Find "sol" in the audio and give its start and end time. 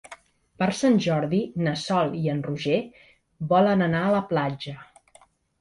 1.83-2.15